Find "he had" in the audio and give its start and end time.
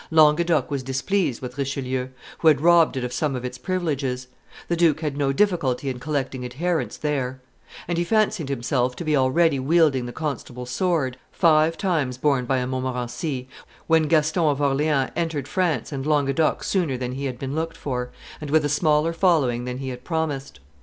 17.11-17.37, 19.77-20.03